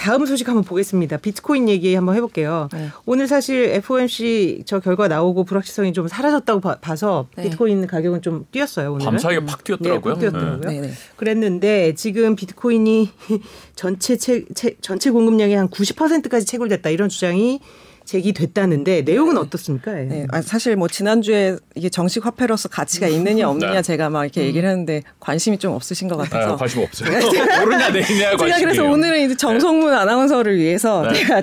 예. 0.07 0.11
다음 0.11 0.25
소식 0.25 0.47
한번 0.49 0.63
보겠습니다. 0.65 1.17
비트코인 1.17 1.69
얘기 1.69 1.95
한번 1.95 2.15
해볼게요. 2.15 2.69
네. 2.73 2.89
오늘 3.07 3.27
사실 3.27 3.71
FOMC 3.71 4.63
저 4.65 4.79
결과 4.81 5.09
나오고 5.09 5.45
불확실성이 5.45 5.93
좀 5.93 6.07
사라졌다고 6.09 6.61
봐, 6.61 6.97
서 6.97 7.27
네. 7.37 7.43
비트코인 7.45 7.87
가격은 7.87 8.23
좀 8.23 8.47
뛰었어요. 8.53 8.93
오늘 8.95 9.05
밤사이에 9.05 9.41
팍 9.45 9.65
뛰었더라고요. 9.65 10.15
네, 10.15 10.21
팍 10.27 10.33
뛰었더라고요. 10.33 10.71
네, 10.71 10.81
네. 10.81 10.91
그랬는데 11.17 11.95
지금 11.95 12.37
비트코인이 12.37 13.11
전체 13.75 14.17
채, 14.17 14.45
채- 14.55 14.77
전체 14.81 15.11
공급량의 15.11 15.57
한 15.57 15.69
90%까지 15.69 16.47
채굴됐다 16.47 16.91
이런 16.91 17.09
주장이 17.09 17.61
제기됐다는데 18.07 19.03
내용은 19.03 19.37
어떻습니까? 19.37 19.99
예. 19.99 20.05
네, 20.05 20.27
아, 20.31 20.41
사실 20.41 20.77
뭐 20.77 20.87
지난주에 20.89 21.57
이게 21.75 21.89
정식 21.89 22.25
화폐로서 22.25 22.69
가치가 22.69 23.09
있느냐 23.09 23.49
없느냐 23.51 23.73
네. 23.73 23.83
제가 23.83 24.09
막 24.11 24.25
이렇게 24.25 24.43
얘기를 24.43 24.69
했는데 24.69 25.03
관심이 25.19 25.59
좀 25.59 25.75
없으신 25.75 26.09
것 26.09 26.17
같아서 26.17 26.53
아, 26.53 26.57
관심 26.57 26.83
없어요. 26.83 27.11
모르냐 27.61 27.91
내냐 27.91 28.37
관심이에요. 28.37 28.37
제가 28.39 28.59
그래서 28.61 28.85
오늘은 28.85 29.27
이제 29.27 29.37
정성문 29.37 29.93
아나운서를 29.93 30.57
위해서 30.57 31.03
네. 31.03 31.15
제가 31.15 31.43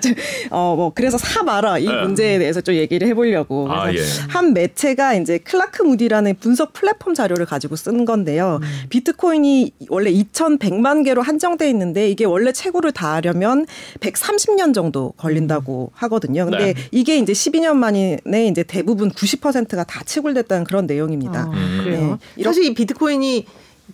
어뭐 0.50 0.94
그래서 0.96 1.18
사봐라 1.18 1.80
이 1.80 1.86
네. 1.86 2.02
문제에 2.02 2.40
대해서 2.40 2.62
좀 2.62 2.76
얘기를 2.76 3.08
해보려고 3.10 3.70
아, 3.70 3.88
그래서 3.88 4.24
예. 4.24 4.28
한 4.30 4.54
매체가 4.54 5.16
이제 5.16 5.40
클라크 5.40 5.84
무디라는 5.84 6.36
분석 6.40 6.72
플랫폼 6.72 7.14
자료를 7.14 7.46
가지고 7.46 7.76
쓴 7.76 8.06
건데요. 8.06 8.60
음. 8.62 8.68
비트코인이 8.90 9.74
원래 9.90 10.12
2,100만 10.12 11.04
개로 11.04 11.22
한정돼 11.22 11.70
있는데 11.72 12.10
이게 12.10 12.24
원래 12.24 12.54
채굴을 12.54 12.94
다 12.94 13.16
하려면 13.16 13.66
130년 14.00 14.74
정도 14.74 15.12
걸린다고 15.18 15.92
하거든요. 15.94 16.53
근데 16.58 16.74
네. 16.74 16.88
이게 16.92 17.18
이제 17.18 17.34
12년 17.34 17.76
만에 17.76 18.20
이제 18.50 18.64
대부분 18.64 19.10
90%가 19.10 19.84
다 19.84 20.04
채굴됐다는 20.04 20.64
그런 20.64 20.86
내용입니다. 20.86 21.42
아, 21.42 21.52
음. 21.52 21.82
그래요. 21.84 22.20
네. 22.36 22.44
사실 22.44 22.66
이 22.66 22.74
비트코인이 22.74 23.46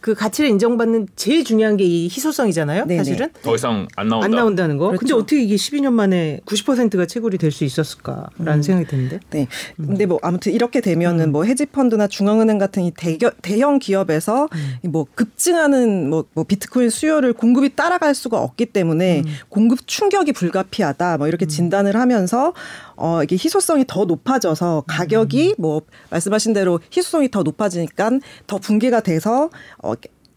그 0.02 0.14
가치를 0.16 0.50
인정받는 0.50 1.08
제일 1.16 1.44
중요한 1.44 1.76
게 1.76 1.90
이 1.90 2.06
희소성이잖아요. 2.06 2.86
네네. 2.86 2.98
사실은 2.98 3.30
더 3.42 3.56
이상 3.56 3.88
안 3.96 4.08
나온다. 4.08 4.26
안 4.26 4.32
나온다는 4.32 4.78
거. 4.78 4.86
근데 4.88 4.98
그렇죠. 5.00 5.18
어떻게 5.18 5.42
이게 5.42 5.56
12년 5.56 5.92
만에 5.94 6.40
90%가 6.46 7.06
채굴이 7.08 7.38
될 7.38 7.52
수 7.52 7.64
있었을까라는 7.64 8.62
생각이 8.62 8.88
드는데. 8.88 9.20
네. 9.32 9.48
근데 9.76 10.06
뭐 10.06 10.20
아무튼 10.22 10.54
이렇게 10.54 10.82
되면은 10.82 11.32
뭐 11.32 11.46
헤지펀드나 11.46 12.08
중앙은행 12.08 12.60
같은 12.60 12.84
이 12.84 12.92
대겨, 12.92 13.32
대형 13.42 13.80
기업에서 13.80 14.48
이뭐 14.84 15.08
급증하는 15.16 16.10
뭐, 16.10 16.26
뭐 16.34 16.44
비트코인 16.44 16.90
수요를 16.92 17.34
공급이 17.34 17.76
따라갈 17.76 18.14
수가 18.14 18.40
없기 18.40 18.68
때문에 18.68 19.24
공급 19.50 19.88
충격이 19.88 20.34
불가피하다 20.34 21.18
뭐 21.18 21.28
이렇게 21.28 21.48
진단을 21.48 21.96
하면서 21.96 22.54
어 22.96 23.24
이게 23.24 23.36
희소성이 23.36 23.86
더 23.88 24.06
높아져서 24.06 24.84
가격이 24.88 25.56
뭐 25.58 25.82
말씀하신 26.12 26.54
대로 26.54 26.80
희소성이 26.96 27.32
더 27.32 27.42
높아지니까 27.44 28.12
더 28.46 28.58
붕괴가 28.60 29.00
돼서 29.02 29.50
어 29.78 29.89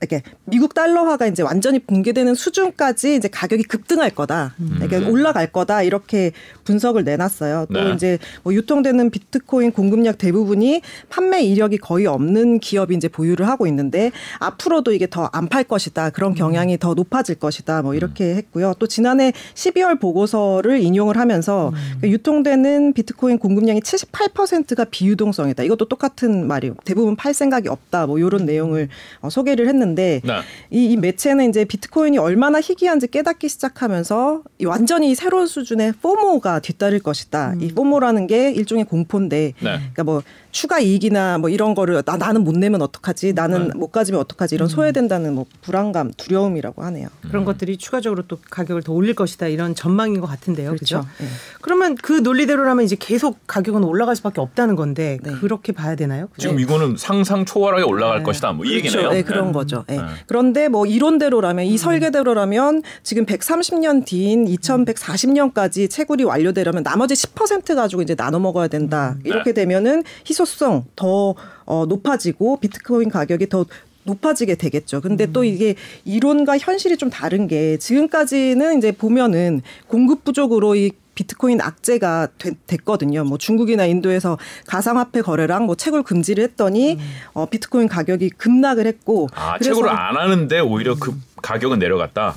이렇게 0.03 0.23
미국 0.45 0.75
달러화가 0.75 1.27
이제 1.29 1.43
완전히 1.43 1.79
붕괴되는 1.79 2.35
수준까지 2.35 3.15
이제 3.17 3.29
가격이 3.29 3.63
급등할 3.65 4.11
거다. 4.11 4.55
그러니까 4.81 5.09
올라갈 5.11 5.47
거다. 5.53 5.83
이렇게 5.83 6.33
분석을 6.65 7.05
내놨어요. 7.05 7.67
또 7.73 7.85
네. 7.85 7.93
이제 7.95 8.19
뭐 8.43 8.53
유통되는 8.53 9.11
비트코인 9.11 9.71
공급량 9.73 10.15
대부분이 10.17 10.83
판매 11.09 11.43
이력이 11.43 11.79
거의 11.79 12.07
없는 12.07 12.59
기업이 12.59 12.95
이제 12.97 13.07
보유를 13.09 13.47
하고 13.49 13.67
있는데 13.69 14.11
앞으로도 14.41 14.93
이게 14.93 15.07
더 15.09 15.29
안 15.33 15.49
팔 15.53 15.65
것이다. 15.65 16.11
그런 16.11 16.35
경향이 16.35 16.79
더 16.79 16.95
높아질 16.95 17.35
것이다. 17.35 17.83
뭐 17.83 17.95
이렇게 17.95 18.35
했고요. 18.37 18.75
또 18.79 18.87
지난해 18.87 19.33
12월 19.55 20.01
보고서를 20.01 20.81
인용을 20.81 21.17
하면서 21.19 21.73
그러니까 22.01 22.09
유통되는 22.09 22.93
비트코인 22.95 23.39
공급량이 23.39 23.81
78%가 23.81 24.85
비유동성이다. 24.85 25.63
이것도 25.65 25.89
똑같은 25.89 26.47
말이에요. 26.47 26.75
대부분 26.85 27.17
팔 27.17 27.35
생각이 27.35 27.69
없다. 27.69 28.07
뭐 28.07 28.19
이런 28.19 28.47
내용을 28.47 28.89
어, 29.21 29.29
소개를 29.31 29.69
했는데 29.69 29.92
네. 29.95 30.41
이, 30.71 30.93
이 30.93 30.97
매체는 30.97 31.49
이제 31.49 31.65
비트코인이 31.65 32.19
얼마나 32.19 32.61
희귀한지 32.61 33.09
깨닫기 33.09 33.49
시작하면서 33.49 34.43
이 34.59 34.65
완전히 34.65 35.15
새로운 35.15 35.47
수준의 35.47 35.95
포모가 36.01 36.61
뒤따를 36.61 37.01
것이다. 37.01 37.55
이 37.61 37.69
포모라는 37.73 38.27
게 38.27 38.51
일종의 38.51 38.85
공포인데, 38.85 39.53
네. 39.59 39.71
그러니까 39.79 40.05
뭐 40.05 40.23
추가 40.53 40.79
이익이나 40.79 41.39
뭐 41.39 41.49
이런 41.51 41.75
거를 41.75 42.03
나 42.05 42.17
나는 42.17 42.45
못 42.45 42.57
내면 42.57 42.83
어떡하지, 42.83 43.33
나는 43.33 43.69
네. 43.69 43.75
못 43.75 43.91
가지면 43.91 44.21
어떡하지 44.21 44.55
이런 44.55 44.69
소외된다는 44.69 45.35
뭐 45.35 45.47
불안감, 45.63 46.13
두려움이라고 46.17 46.85
하네요. 46.85 47.09
그런 47.23 47.45
것들이 47.45 47.79
추가적으로 47.79 48.23
또 48.29 48.39
가격을 48.51 48.83
더 48.83 48.93
올릴 48.93 49.15
것이다 49.15 49.49
이런 49.49 49.75
전망인 49.75 50.21
것 50.21 50.27
같은데요. 50.27 50.71
그렇죠. 50.71 51.01
그렇죠. 51.01 51.09
예. 51.23 51.27
그러면 51.63 51.95
그 51.97 52.13
논리대로라면 52.13 52.85
이제 52.85 52.97
계속 52.99 53.39
가격은 53.47 53.83
올라갈 53.83 54.15
수밖에 54.15 54.41
없다는 54.43 54.77
건데 54.77 55.19
네. 55.23 55.33
그렇게 55.33 55.73
봐야 55.73 55.97
되나요? 55.97 56.29
지금 56.37 56.61
이거는 56.61 56.97
상상 56.99 57.47
초월하게 57.47 57.85
올라갈 57.85 58.19
네. 58.19 58.25
것이다. 58.25 58.53
뭐이 58.53 58.69
그렇죠. 58.81 58.99
얘기네요. 58.99 59.11
네, 59.11 59.23
그런 59.23 59.53
거죠. 59.53 59.85
네. 59.89 59.97
네. 59.97 60.03
그런데 60.27 60.69
뭐 60.69 60.85
이론대로라면 60.85 61.65
이 61.65 61.79
설계대로라면 61.79 62.83
지금 63.03 63.25
130년 63.25 64.05
뒤인 64.05 64.45
2140년까지 64.45 65.89
채굴이 65.89 66.25
완료되려면 66.25 66.83
나머지 66.83 67.15
10% 67.15 67.75
가지고 67.75 68.03
이제 68.03 68.15
나눠 68.15 68.39
먹어야 68.39 68.69
된다. 68.69 69.17
이렇게 69.25 69.55
되면은 69.55 70.05
희소 70.27 70.42
성 70.47 70.85
더 70.97 71.35
어, 71.65 71.87
높아지고 71.87 72.59
비트코인 72.59 73.09
가격이 73.09 73.49
더 73.49 73.65
높아지게 74.05 74.57
되겠죠. 74.57 75.01
근데 75.01 75.27
또 75.33 75.45
이게 75.45 75.77
이론과 76.05 76.59
현실이 76.59 76.97
좀 76.97 77.09
다른 77.09 77.47
게 77.47 77.77
지금까지는 77.79 78.79
이제 78.79 78.91
보면은 78.93 79.63
공급 79.87 80.25
부족으로 80.25 80.75
이 80.75 80.91
비트코인 81.15 81.61
악재가 81.61 82.29
되- 82.39 82.55
됐거든요. 82.67 83.25
뭐 83.25 83.37
중국이나 83.39 83.85
인도에서 83.87 84.39
가상화폐 84.67 85.23
거래랑 85.23 85.67
뭐 85.67 85.75
채굴 85.75 86.03
금지를 86.03 86.45
했더니 86.45 86.99
어, 87.35 87.47
비트코인 87.47 87.89
가격이 87.89 88.31
급락을 88.31 88.87
했고 88.87 89.29
아, 89.35 89.59
채굴을 89.59 89.91
안 89.91 90.17
하는데 90.17 90.61
오히려 90.61 90.95
그 90.99 91.15
가격은 91.43 91.81
내려갔다. 91.81 92.35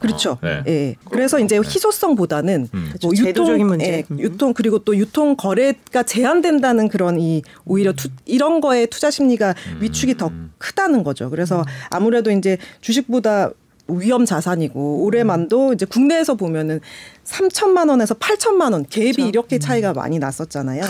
그렇죠. 0.00 0.32
어, 0.32 0.38
네. 0.42 0.62
예. 0.66 0.94
그래서 1.10 1.38
이제 1.38 1.56
희소성보다는 1.58 2.68
음. 2.72 2.84
그렇죠. 2.88 3.14
제도적인 3.14 3.66
문제. 3.66 3.86
예, 3.86 4.04
음. 4.10 4.18
유통 4.18 4.54
그리고 4.54 4.78
또 4.78 4.96
유통 4.96 5.36
거래가 5.36 6.02
제한된다는 6.02 6.88
그런 6.88 7.20
이 7.20 7.42
오히려 7.64 7.92
투, 7.92 8.08
이런 8.24 8.60
거에 8.60 8.86
투자 8.86 9.10
심리가 9.10 9.54
음. 9.72 9.78
위축이 9.82 10.16
더 10.16 10.30
크다는 10.58 11.04
거죠. 11.04 11.28
그래서 11.30 11.64
아무래도 11.90 12.30
이제 12.30 12.56
주식보다 12.80 13.50
위험 13.88 14.24
자산이고 14.24 15.04
올해만도 15.04 15.74
이제 15.74 15.86
국내에서 15.86 16.34
보면은 16.34 16.80
3천만 17.24 17.88
원에서 17.88 18.14
8천만 18.14 18.72
원 18.72 18.84
갭이 18.84 19.14
그렇죠. 19.14 19.28
이렇게 19.28 19.58
차이가 19.58 19.92
많이 19.92 20.18
났었잖아요. 20.18 20.82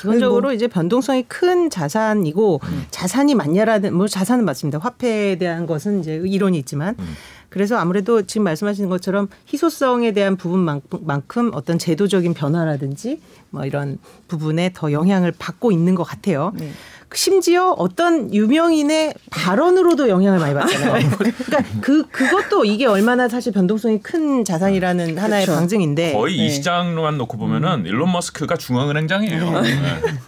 기본적으로 0.00 0.42
뭐 0.42 0.52
이제 0.52 0.68
변동성이 0.68 1.24
큰 1.24 1.70
자산이고 1.70 2.60
자산이 2.90 3.34
많냐라는 3.34 3.94
뭐 3.94 4.06
자산은 4.06 4.44
맞습니다. 4.44 4.78
화폐에 4.78 5.36
대한 5.36 5.66
것은 5.66 6.00
이제 6.00 6.22
이론이 6.24 6.58
있지만 6.58 6.96
그래서 7.48 7.76
아무래도 7.76 8.22
지금 8.22 8.44
말씀하신 8.44 8.88
것처럼 8.88 9.28
희소성에 9.52 10.12
대한 10.12 10.36
부분만큼 10.36 11.50
어떤 11.54 11.78
제도적인 11.78 12.34
변화라든지 12.34 13.20
뭐 13.50 13.64
이런 13.64 13.98
부분에 14.28 14.72
더 14.74 14.92
영향을 14.92 15.32
받고 15.36 15.72
있는 15.72 15.94
것 15.94 16.02
같아요. 16.02 16.52
네. 16.56 16.70
심지어 17.14 17.70
어떤 17.78 18.34
유명인의 18.34 19.14
발언으로도 19.30 20.08
영향을 20.08 20.38
많이 20.40 20.54
받잖아요. 20.54 21.10
그러니까 21.16 21.62
그 21.80 22.04
그것도 22.10 22.64
이게 22.64 22.84
얼마나 22.86 23.28
사실 23.28 23.52
변동성이 23.52 24.00
큰 24.00 24.44
자산이라는 24.44 25.16
하나의 25.16 25.44
그렇죠. 25.46 25.58
방증인데 25.58 26.12
거의 26.12 26.36
이 26.36 26.42
네. 26.42 26.48
시장만 26.50 27.16
놓고 27.16 27.38
보면은 27.38 27.86
일론 27.86 28.10
머스크가 28.12 28.56
중앙은행장이에요. 28.56 29.60
네. 29.62 29.70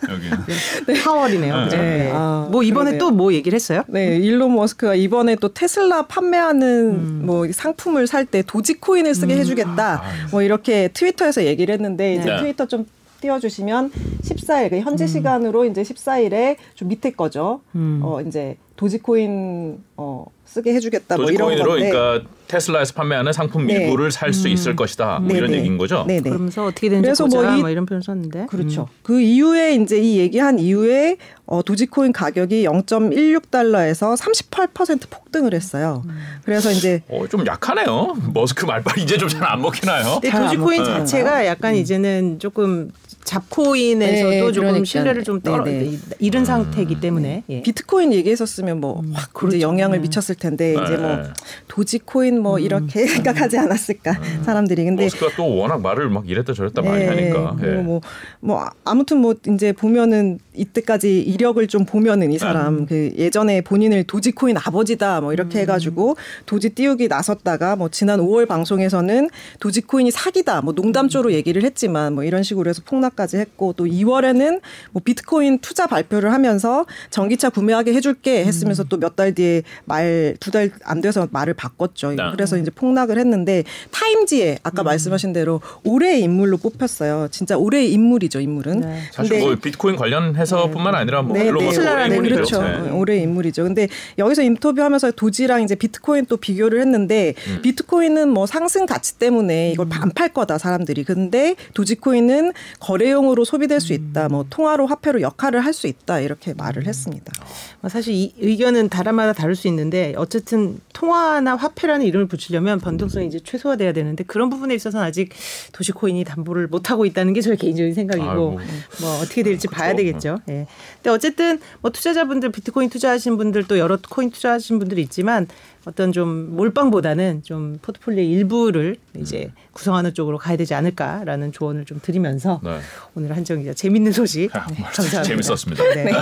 여기. 0.09 1.01
파월이네요. 1.03 1.65
그죠? 1.65 1.77
네. 1.77 1.83
네. 1.99 2.11
아, 2.15 2.49
뭐 2.51 2.63
이번에. 2.63 2.97
또 2.99 3.09
뭐 3.11 3.33
얘기를 3.33 3.57
했어요? 3.57 3.83
네, 3.89 4.17
일론 4.17 4.55
머스크가 4.55 4.95
이번에 4.95 5.35
또 5.37 5.49
테슬라 5.49 6.03
판매하는 6.07 6.91
음. 6.91 7.23
뭐 7.25 7.47
상품을 7.51 8.07
살 8.07 8.25
때 8.27 8.43
도지코인을 8.43 9.15
쓰게 9.15 9.37
해주겠다. 9.37 10.03
뭐 10.31 10.43
이렇게 10.43 10.89
트위터에서 10.93 11.45
얘기를 11.45 11.73
했는데 11.73 12.15
이제 12.17 12.25
네. 12.27 12.39
트위터 12.41 12.67
좀 12.67 12.85
띄워주시면 13.21 13.91
14일, 14.23 14.71
그 14.71 14.81
현지 14.81 15.07
시간으로 15.07 15.65
이제 15.65 15.83
14일에 15.83 16.57
좀 16.75 16.89
밑에 16.89 17.13
거죠. 17.13 17.61
음. 17.75 18.01
어 18.03 18.21
이제 18.21 18.57
도지코인 18.77 19.83
어 19.97 20.27
쓰게 20.49 20.73
해주겠다. 20.75 21.17
뭐 21.17 21.27
이런 21.31 21.49
도지코인으로 21.49 21.71
건데. 21.73 21.91
그러니까 21.91 22.29
테슬라에서 22.49 22.95
판매하는 22.95 23.33
상품 23.35 23.67
네. 23.67 23.75
일부를 23.75 24.11
살수 24.11 24.49
있을 24.49 24.75
것이다. 24.75 25.19
뭐 25.19 25.29
네, 25.33 25.39
이런 25.39 25.51
네. 25.51 25.59
얘기인 25.59 25.77
거죠. 25.77 26.05
네, 26.09 26.17
네. 26.23 26.31
그러면서 26.31 26.65
어떻게 26.65 26.89
되는지 26.89 27.05
그래서 27.07 27.25
보자 27.25 27.43
뭐 27.43 27.57
뭐, 27.59 27.69
이- 27.69 27.73
이런 27.73 27.85
표현 27.85 28.01
썼는데 28.01 28.47
그렇죠. 28.47 28.83
음. 28.91 28.97
그 29.03 29.21
이후에 29.21 29.75
이제 29.75 29.99
이 29.99 30.19
얘기한 30.19 30.59
이후에 30.59 31.19
어, 31.45 31.63
도지코인 31.63 32.13
가격이 32.13 32.65
0.16달러에서 32.67 34.17
38% 34.17 35.01
폭등을 35.11 35.53
했어요. 35.55 36.03
음. 36.07 36.19
그래서 36.45 36.71
이제 36.71 37.03
어, 37.09 37.27
좀 37.29 37.47
약하네요. 37.47 38.15
머스크 38.33 38.65
말빨 38.65 38.99
이제 38.99 39.17
좀 39.19 39.29
잘 39.29 39.45
안 39.45 39.61
먹히나요? 39.61 40.21
근데 40.23 40.31
도지코인. 40.31 40.85
자체가 40.85 41.47
약간 41.47 41.75
이제는 41.75 42.39
조금 42.39 42.91
잡코인에서도 43.29 44.31
네, 44.31 44.41
조금 44.53 44.69
그러니까. 44.69 44.85
신뢰를 44.87 45.23
좀 45.23 45.41
떨어 45.43 45.63
네, 45.63 45.81
네. 45.81 45.99
잃은 46.19 46.47
상태이기 46.47 46.99
때문에 47.01 47.45
예. 47.51 47.63
비트코인 47.63 48.15
얘기했었으면 48.15 48.81
뭐확 48.81 49.31
이제 49.49 49.61
영향을 49.61 50.01
미쳤을 50.01 50.35
텐데 50.35 50.73
이제 50.73 50.97
뭐 50.97 51.17
네. 51.17 51.23
도지코인 51.69 52.41
뭐 52.41 52.59
이렇게 52.59 53.05
생각하지 53.07 53.59
않았을까 53.59 54.19
사람들이 54.45 54.85
근데 54.85 55.05
머스크가 55.05 55.37
또 55.37 55.57
워낙 55.57 55.83
말을 55.83 56.09
막 56.09 56.29
이랬다 56.29 56.55
저랬다 56.55 56.81
많이 56.81 57.05
하니까. 57.05 57.57
예. 57.59 57.63
그리고 57.67 57.83
뭐, 57.83 58.01
뭐 58.41 58.61
아- 58.63 58.71
아무튼 58.85 59.19
뭐 59.19 59.35
이제 59.47 59.73
보면은 59.73 60.39
이때까지 60.55 61.21
이력을 61.21 61.65
좀 61.69 61.85
보면은 61.85 62.33
이 62.33 62.39
사람 62.39 62.87
그 62.87 63.13
예전에 63.17 63.61
본인을 63.61 64.05
도지코인 64.05 64.57
아버지다 64.57 65.21
뭐 65.21 65.33
이렇게 65.35 65.61
해가지고 65.61 66.17
도지 66.47 66.71
띄우기 66.71 67.09
나섰다가 67.09 67.77
뭐 67.77 67.91
지난 67.91 68.21
5월 68.21 68.49
방송에서는 68.49 69.29
도지코인이 69.61 70.11
사기다 70.11 70.63
뭐 70.63 70.73
농담조로 70.73 71.33
얘기를 71.33 71.63
했지만 71.63 72.15
뭐 72.15 72.25
이런 72.25 72.43
식으로 72.43 72.69
해서 72.71 72.81
폭락 72.85 73.18
까지 73.19 73.37
했고 73.37 73.73
또 73.77 73.85
2월에는 73.85 74.61
뭐 74.93 75.03
비트코인 75.05 75.59
투자 75.59 75.89
발표를 75.89 76.33
하면서 76.33 76.87
전기차 77.11 77.51
구매하게 77.51 77.93
해줄게 77.95 78.45
했으면서 78.45 78.85
또 78.85 78.97
몇 78.97 79.17
달 79.17 79.35
뒤에 79.35 79.63
말 79.87 80.37
두 80.41 80.53
달 80.53 80.71
안 80.85 81.01
돼서 81.01 81.27
말을 81.33 81.55
바꿨죠. 81.55 82.15
아. 82.19 82.31
그래서 82.31 82.57
이제 82.57 82.71
폭락을 82.71 83.19
했는데 83.19 83.65
타임지에 83.91 84.59
아까 84.63 84.83
말씀하신 84.85 85.33
대로 85.33 85.61
올해의 85.85 86.23
인물로 86.23 86.59
뽑혔어요. 86.59 87.29
진짜 87.33 87.57
올해의 87.59 87.93
인물이죠, 87.93 88.39
인물은. 88.41 88.81
네. 88.81 89.01
사실 89.13 89.41
뭐 89.41 89.57
비트코인 89.57 89.97
관련해서뿐만 89.97 90.95
아니라 90.95 91.23
뭐 91.23 91.37
네, 91.37 91.51
네. 91.51 91.59
테슬라라는. 91.59 92.23
그렇죠. 92.23 92.63
네. 92.63 92.91
올해의 92.91 93.23
인물이죠. 93.23 93.65
근데 93.65 93.89
여기서 94.19 94.43
인터뷰하면서 94.43 95.13
도지랑 95.13 95.63
이제 95.63 95.75
비트코인 95.75 96.27
또 96.27 96.37
비교를 96.37 96.81
했는데 96.81 97.35
음. 97.49 97.63
비트코인은 97.63 98.29
뭐 98.29 98.47
상승 98.47 98.87
가치 98.87 99.19
때문에 99.19 99.73
이걸 99.73 99.89
안팔 99.91 100.29
거다 100.35 100.59
사람들이. 100.59 101.03
근데 101.05 101.57
도지코인은 101.75 102.53
거래 102.81 103.08
용으로 103.11 103.45
소비될 103.45 103.81
수 103.81 103.93
있다. 103.93 104.29
뭐 104.29 104.45
통화로 104.49 104.87
화폐로 104.87 105.21
역할을 105.21 105.65
할 105.65 105.73
수 105.73 105.87
있다. 105.87 106.21
이렇게 106.21 106.55
말을 106.55 106.87
했습니다. 106.87 107.33
뭐 107.81 107.89
사실 107.89 108.13
이 108.15 108.35
의견은 108.39 108.89
다른마다 108.89 109.33
다를 109.33 109.55
수 109.55 109.69
있는데 109.69 110.15
어쨌든 110.17 110.81
통화나 110.99 111.55
화폐라는 111.55 112.05
이름을 112.07 112.27
붙이려면 112.27 112.81
변동성이 112.81 113.29
이제 113.29 113.39
최소화돼야 113.39 113.93
되는데 113.93 114.25
그런 114.25 114.51
부분에 114.51 114.75
있어서는 114.75 115.07
아직 115.07 115.31
도시코인이 115.73 116.25
담보를 116.25 116.67
못 116.67 116.91
하고 116.91 117.07
있다는 117.07 117.35
게 117.35 117.41
저의 117.41 117.57
개인적인 117.57 117.95
생각이고 117.95 118.29
아이고. 118.29 118.59
뭐 119.01 119.21
어떻게 119.21 119.45
될지 119.45 119.69
봐야 119.69 119.95
그렇죠. 119.95 119.97
되겠죠. 119.97 120.39
예. 120.49 120.67
근데 120.97 121.11
어쨌든 121.11 121.61
뭐 121.83 121.93
투자자분들 121.93 122.51
비트코인 122.51 122.91
투자하신 122.91 123.37
분들 123.37 123.69
또 123.69 123.79
여러 123.79 123.97
코인 124.11 124.33
투자하신 124.33 124.81
분들이 124.81 125.03
있지만 125.03 125.47
어떤 125.85 126.11
좀 126.11 126.57
몰빵보다는 126.57 127.45
좀 127.45 127.79
포트폴리오 127.81 128.25
일부를 128.25 128.97
이제 129.17 129.53
구성하는 129.73 130.15
쪽으로 130.15 130.37
가야 130.37 130.57
되지 130.57 130.75
않을까라는 130.75 131.53
조언을 131.53 131.85
좀 131.85 132.01
드리면서 132.03 132.61
네. 132.65 132.81
오늘 133.15 133.37
한정 133.37 133.61
기자 133.61 133.73
재밌는 133.73 134.11
소식 134.11 134.55
아, 134.55 134.67
네, 134.67 134.83
감사합니다. 134.83 135.23
재밌었습니다. 135.23 135.85
네. 135.95 136.13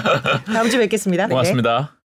다음 0.44 0.68
주에 0.68 0.80
뵙겠습니다. 0.80 1.28
네. 1.28 1.30
고맙습니다. 1.30 1.95